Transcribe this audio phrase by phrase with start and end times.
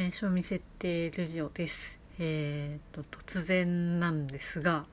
[0.00, 2.00] 名称未設定ラジオです。
[2.18, 4.86] えー、と突然なんですが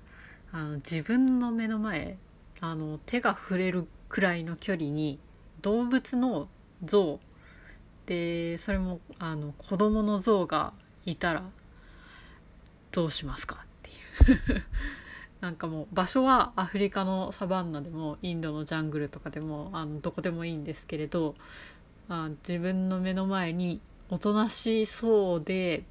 [0.52, 2.18] あの自分の目の前
[2.60, 5.17] あの手が触れるくらいの距離に
[5.62, 6.50] 動物の
[6.83, 7.22] 像
[8.05, 10.74] でそれもあの子供の像が
[11.06, 11.44] いたら
[12.92, 13.64] どうしますか？
[13.64, 13.92] って
[14.32, 14.64] いう
[15.39, 21.36] なんかもう場所はアフリカのサバンナでもインドのジャングルとかでもあのどこでもいいんですけれど
[22.10, 23.80] あ自分の目の前に
[24.10, 25.84] おとなしそうで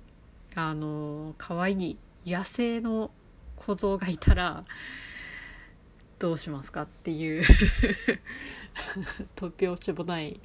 [0.54, 3.10] あの可愛い野生の
[3.56, 4.64] 小僧がいたら
[6.18, 7.42] どうしますかっていう
[9.36, 10.40] 突拍子もない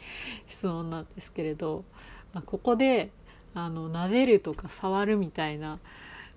[0.47, 1.85] 質問なんですけれど、
[2.33, 3.11] まあ、ここで
[3.53, 5.79] あの撫でるとか触るみたいな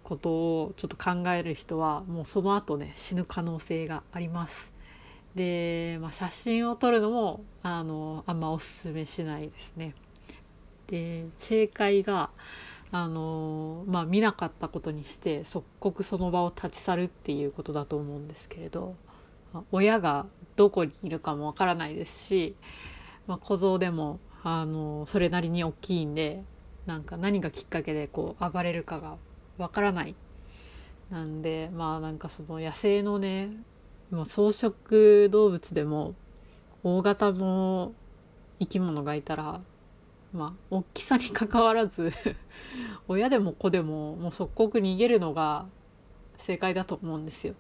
[0.05, 4.73] ことをちょっと考える人はもうその後ね死ぬ可能性があります。
[5.35, 9.95] で、まあ、写真を撮るのもあのあんまおすすめしないですね。
[10.87, 12.31] で正解が
[12.91, 18.97] あの、まあ、見なかったことにして即刻その場を立ち去るっていうことだと思うんですけれど
[19.73, 22.55] 親がどこにいるかもわからないですし、
[23.27, 26.43] まあ、小僧でもあのそれなりに大きいんで
[26.87, 29.17] なんか何がきっかけでこう暴れるかが
[29.57, 30.15] わからない。
[31.11, 33.51] なんでまあなんかその野生のね
[34.25, 36.15] 草食動物でも
[36.83, 37.93] 大型の
[38.61, 39.61] 生き物がいたら
[40.35, 42.13] まあ大きさにかかわらず
[43.09, 45.67] 親でも子でももう即刻逃げるのが
[46.37, 47.55] 正解だと思うんですよ。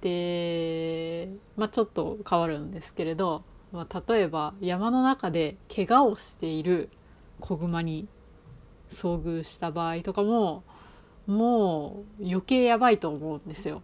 [0.00, 6.88] でまあちょっと変わるんですけれど、まあ、例えば山の中で怪我をしている
[7.40, 8.08] 子グマに
[8.88, 10.64] 遭遇した場合とかも
[11.26, 13.82] もう余計やばいと思うんですよ。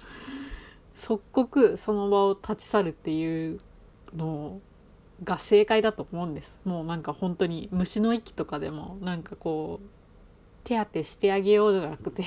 [0.94, 3.60] 即刻その場を立ち去るっていう
[4.14, 4.60] のを
[5.24, 6.60] が正解だと思うんです。
[6.64, 9.86] もうなんか本当に虫の息とかでもなんかこう
[10.64, 12.24] 手当てしてあげようじゃなくて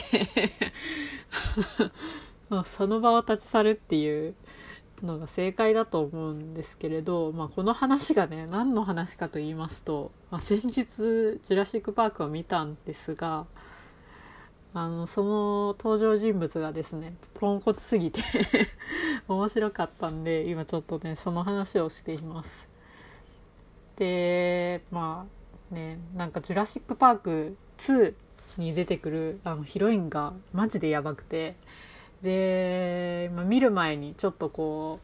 [2.66, 4.36] その場を立ち去るっていう
[5.02, 13.46] のが正解だと思うんですけれど、まあ、この話がね何の話かと言いますと、まあ、先日「ジュラシック・パーク」を見たんですが
[14.74, 18.22] あのその登場人物がですねポンコツすぎて
[19.28, 22.73] 面白かったんで今ちょっとねその話をしています。
[23.98, 25.26] でま
[25.72, 28.14] あねなんか「ジュラシック・パーク2」
[28.58, 31.56] に出てくるあのヒロインがマジでやばくて
[32.22, 35.00] で、まあ、見る前にちょっとこ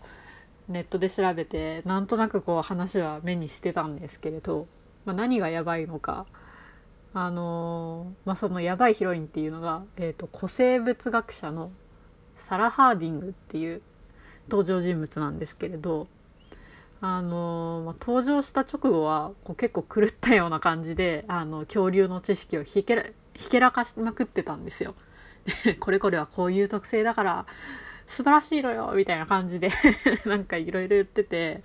[0.67, 4.67] うネットで調べてなんとなくこう話は目にしてたんですけれど、
[5.05, 6.25] まあ、何がやばいのか
[7.13, 11.71] あのまあ、そのやばいヒロインっていうのが、えーと、古生物学者の
[12.35, 13.81] サラ・ハーディングっていう
[14.47, 16.07] 登場人物なんですけれど、
[17.01, 23.05] あのまあ、登場した直後はこう結構狂ったような感じであの恐竜の知識をひけら
[23.35, 24.95] ひけらかしまくってたんですよ。
[25.79, 27.45] これこれはこういう特性だから
[28.05, 29.69] 素晴らしいのよみたいな感じで
[30.25, 31.63] なんかいろいろ言ってて、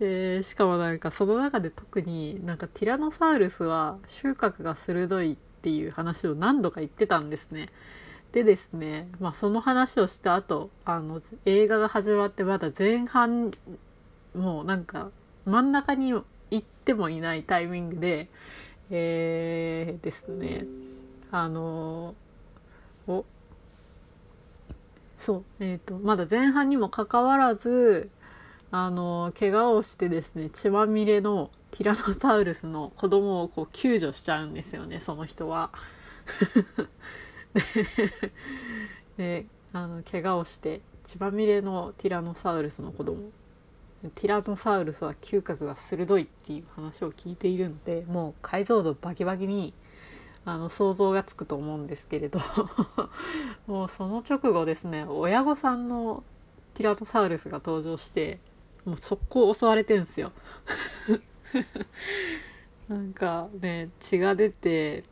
[0.00, 7.70] えー、しかもなんかその中で特になんかティラノサウルスは収穫が鋭いっていう話を何度か言ってたんですね。
[8.32, 13.52] でですね、まあその話をした後、あの映画が始まってまだ前半
[14.34, 15.10] もうなんか
[15.44, 16.24] 真ん中に行
[16.56, 18.28] ってもいないタイミングで、
[18.90, 20.66] えー、ですね、
[21.30, 22.14] あの、
[23.06, 23.24] お、
[25.16, 28.10] そう、えっ、ー、と、まだ前半にもかかわらず、
[28.70, 35.70] あの、怪我をしてですね、血まみれのティラノサウルスの子供をこう救助しちゃうんですよね、その人は。
[39.16, 43.30] で、あの、怪我をして血まみれのティラノサウルスの子供。
[44.10, 49.72] ティラノサウルスは嗅覚が鋭いっていう話を聞いているので、もう解像度バキバキに
[50.44, 52.38] あの想像がつくと思うんですけれど。
[53.66, 56.22] もうその直後ですね親御さんの
[56.74, 58.40] ティラノサウルスが登場して
[58.84, 60.32] もう速攻襲われてんすよ。
[62.88, 65.04] なんかね血が出て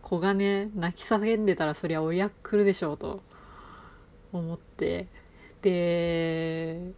[0.00, 3.22] 子がね泣き叫んでたらそりゃ親来るでしょうと
[4.32, 5.08] 思って。
[5.60, 6.92] で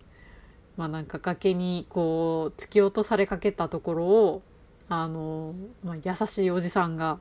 [0.81, 4.43] まあなんか崖にこう突き落とされかけたところを
[4.88, 5.55] あの、
[5.85, 7.19] まあ、優しいおじさんが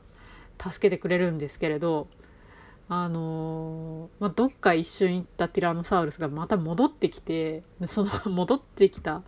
[0.58, 2.08] 助けてくれるんですけれど
[2.88, 9.24] あのまあ、どっか一瞬行ったティラノサウルスがまた戻ってきてその 戻ってきた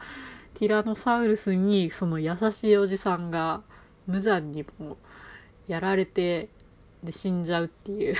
[0.53, 3.63] ティラノサウルスにその優しいおじさんが
[4.07, 4.97] 無残にも
[5.67, 6.47] やられて
[7.03, 8.15] で死んじゃうっていう。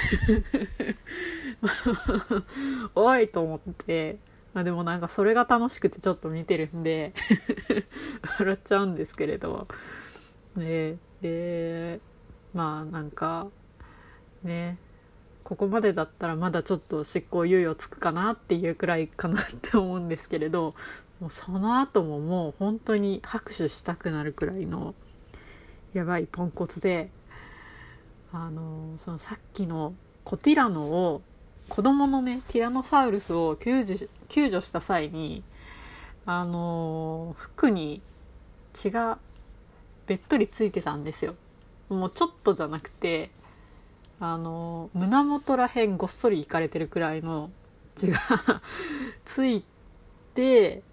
[2.96, 4.18] おいと思って。
[4.54, 7.14] まあでもなんかそれが楽しくてちょっと見てるんで
[8.40, 9.68] 笑っちゃうんですけれど、
[10.56, 12.00] ね、で
[12.54, 13.48] まあなんか
[14.44, 14.78] ね
[15.44, 20.76] ここまでだったらまだちょっと執行猶予つくかなっていうくらいかなって思うんですけれど
[21.20, 24.96] もうその後ももう本当に拍手したくなるくらいの
[25.94, 27.10] やばいポンコツで
[28.34, 29.94] あのそのさっきの
[30.24, 31.22] コティラノを
[31.70, 35.44] 子供のねティラノサウルスを救助救助した際に
[36.26, 38.02] あの服に
[38.74, 39.20] 血が
[40.08, 41.36] べっとりついてたんですよ。
[41.90, 43.32] もうちょっとじゃなくて
[44.20, 47.50] あの胸元らへんごっそりいかれてるくらいの
[47.96, 48.20] 血が
[49.26, 49.64] つい
[50.34, 50.84] て、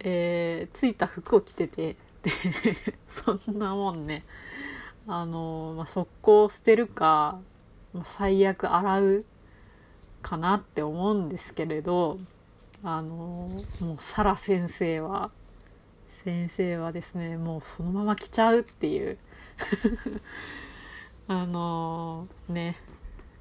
[0.00, 2.30] えー、ついた服を着ててで
[3.08, 4.24] そんなもんね。
[5.06, 7.38] あの、まあ、速攻捨てるか、
[7.92, 9.26] まあ、最悪洗う
[10.24, 12.18] かなって思うんですけれど
[12.82, 15.30] あのもうサラ先生は
[16.24, 19.18] 先生はですねもうそのまま来ちゃうっていう
[21.28, 22.76] あのね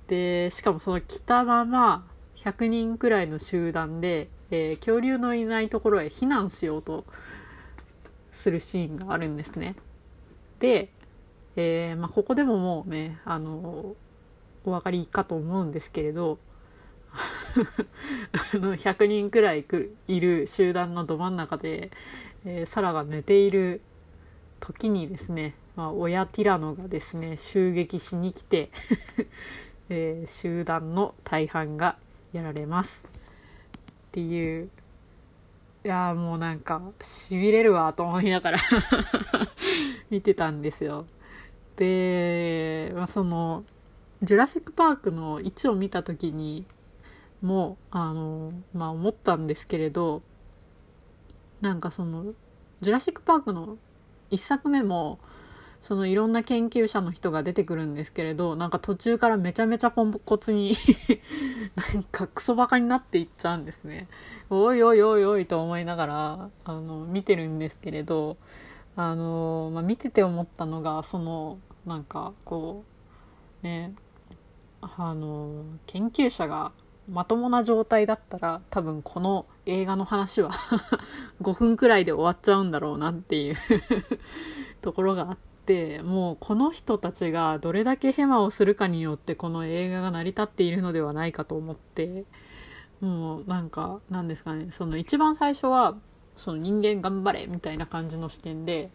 [0.08, 7.06] でしかもその来たまま100人くらいの集団で、えー、恐竜のいないところへ避難しようと
[8.32, 9.76] するシーンがあるんですね。
[10.60, 10.90] で、
[11.56, 13.96] えー、まあ、ここでももうねあの
[14.66, 16.40] お分かりかと思うんですけれど
[18.54, 19.66] あの100人くらい
[20.08, 21.92] いる集団のど真ん中で、
[22.46, 23.82] えー、サラが寝ている
[24.60, 28.70] 時にですね、まあ、親ティラノがですね襲撃しに来て
[29.90, 31.98] えー、集団の大半が
[32.32, 33.04] やられます。
[33.06, 34.70] っていう。
[35.84, 38.58] いやもうなんかしびれるわと思いながら
[40.10, 41.06] 見てたんですよ。
[41.76, 43.66] で、まあ、その
[44.22, 46.66] ジュラシック・パークの1を見た時に
[47.44, 50.24] もあのまあ思ったんですけれど
[51.62, 52.34] なんかその
[52.82, 53.78] 「ジュラシック・パーク」の
[54.32, 55.20] 1作目も
[55.82, 60.78] そのいろんな研究者の人が出てくるんですけれどなんか途中からめちゃめちゃポンコツに
[61.94, 64.08] なんかクソバカになっていっちゃうんですね。
[64.50, 68.38] おいおいおいおいと思いながらあの見てるんですけれど
[68.96, 72.86] あの、まあ、見てて思ったのがそのなんかこ
[73.62, 73.94] うね
[74.82, 76.72] あの研究者が
[77.10, 80.52] まともな状態だったら多分この映画の話は
[81.42, 83.56] 5分くらいで終わっちゃうんだろうなっていう
[84.82, 92.26] ところがあってもうこの人たちがどれだけヘマをするかによってこの映画が成り立っているのではないかと思って
[93.02, 95.96] もうなんかなんですかねその一番最初は
[96.36, 98.92] その人間頑張れみたいな感じの視点で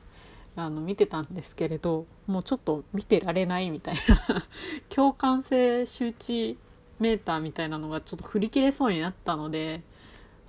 [0.57, 4.47] あの見てたんですけれどもうちょっと見てられないみたいな
[4.89, 6.59] 共感性周知
[6.99, 9.83] メーターみたいなのがちょっと振り切れそうになったので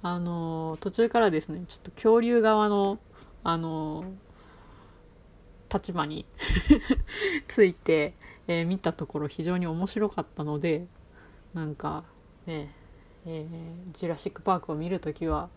[0.01, 2.99] あの途中からですねちょっと恐竜側の
[3.43, 4.05] あの
[5.73, 6.25] 立場に
[7.47, 8.15] ついて、
[8.47, 10.87] えー、見たところ非常に面白かったので
[11.53, 12.03] なんか
[12.47, 12.73] ね、
[13.25, 15.49] えー、ジュラシック・パークを見る時は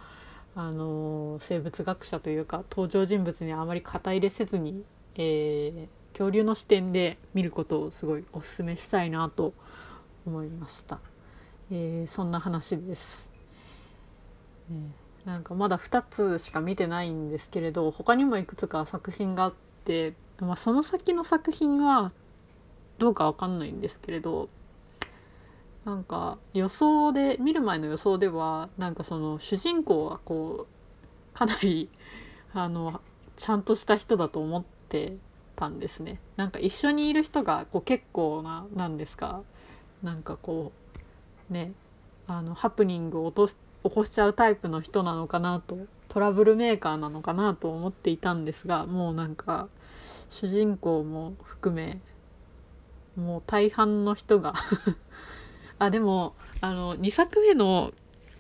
[0.54, 4.84] あの生物学者というか登場人物にあまり肩入れせずに、
[5.16, 9.54] えー、恐竜の視点で見ることをすごいお勧めしたいなと
[10.26, 11.00] 思いました、
[11.70, 13.30] えー、そんな話です、
[14.69, 14.78] ね、
[15.24, 19.54] なんかまだ2つしか見てないんですけれど他にもいくつか作品があっ
[19.84, 22.12] て、まあ、その先の作品は
[22.98, 24.49] どうかわかんないんですけれど
[25.85, 31.90] なんか予想で見る前の予想ではなんかその主人公はこうかなり
[32.52, 33.00] あの
[33.37, 35.16] ちゃんとした人だと思って
[35.56, 36.20] たんですね。
[36.37, 39.42] なんか一緒にいる人がこう結構な何ですか
[40.02, 40.73] なんかこ
[41.50, 41.73] うね
[42.26, 45.78] あのハプニングを落とし起こしちゃうタイプの人なのかなと
[46.09, 49.68] トラブルメーカーなのかなと思っていたんですがもうなんか
[50.28, 51.99] 主人公も含め
[53.16, 54.54] もう大半の人が
[55.78, 57.92] あでもあの2作目の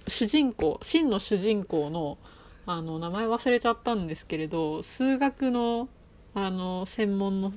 [0.06, 2.18] 主人公真の主人公の
[2.64, 5.88] あの名前忘れちゃったんですけれど数学の
[6.34, 7.52] あの専門の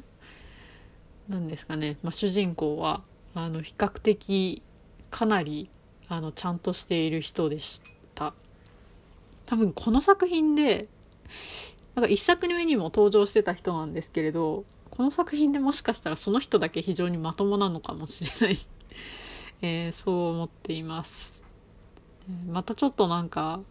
[1.29, 3.03] 何ですかね、まあ、主人公は
[3.35, 4.63] あの比較的
[5.11, 5.69] かなり
[6.07, 7.81] あのちゃんとしている人でし
[8.15, 8.33] た。
[9.45, 10.87] 多分この作品で
[11.95, 18.57] なんか1作目にも登場してた人なんですけれどこの作品でもしかしたらその人だけ非常にまともなのかもしれない。
[19.61, 21.43] えー、そう思っています。
[22.47, 23.61] またちょっとなんか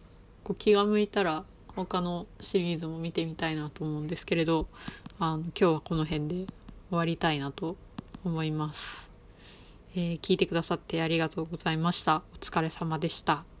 [0.43, 4.67] こう気が向いたら他のシリーズも見てみたいなと思うんですけれど
[5.19, 6.35] あの今日はこの辺で
[6.89, 7.75] 終わりたいなと
[8.23, 9.14] 思います。
[9.95, 12.21] えー、聞いてくださってありがとうございました。
[12.33, 13.54] お疲れ様でした。